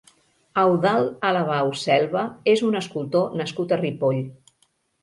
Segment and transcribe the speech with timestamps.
[0.61, 2.25] Eudald Alabau Selva
[2.57, 4.25] és un escultor nascut a Ripoll.